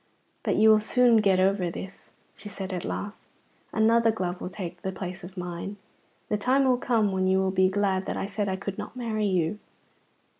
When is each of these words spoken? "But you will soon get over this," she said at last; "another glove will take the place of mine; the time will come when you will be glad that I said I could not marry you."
"But 0.41 0.55
you 0.55 0.69
will 0.69 0.79
soon 0.79 1.17
get 1.17 1.39
over 1.39 1.69
this," 1.69 2.09
she 2.33 2.49
said 2.49 2.73
at 2.73 2.83
last; 2.83 3.27
"another 3.71 4.09
glove 4.11 4.41
will 4.41 4.49
take 4.49 4.81
the 4.81 4.91
place 4.91 5.23
of 5.23 5.37
mine; 5.37 5.77
the 6.27 6.37
time 6.37 6.65
will 6.65 6.79
come 6.79 7.11
when 7.11 7.27
you 7.27 7.37
will 7.37 7.51
be 7.51 7.69
glad 7.69 8.07
that 8.07 8.17
I 8.17 8.25
said 8.25 8.49
I 8.49 8.55
could 8.55 8.79
not 8.79 8.95
marry 8.95 9.27
you." 9.27 9.59